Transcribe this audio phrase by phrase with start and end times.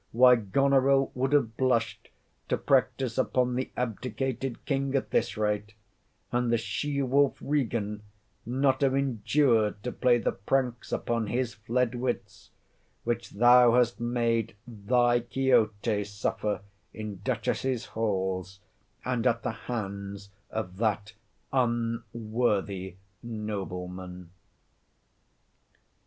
[0.13, 2.09] Why, Goneril would have blushed
[2.49, 5.75] to practise upon the abdicated king at this rate,
[6.31, 8.01] and the she wolf Regan
[8.43, 12.49] not have endured to play the pranks upon his fled wits,
[13.03, 16.61] which thou hast made thy Quixote suffer
[16.95, 18.59] in Duchesses' halls,
[19.05, 21.13] and at the hands of that
[21.53, 24.31] unworthy nobleman.